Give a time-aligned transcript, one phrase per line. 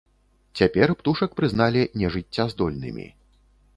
[0.61, 3.07] Цяпер птушак прызналі нежыццяздольнымі.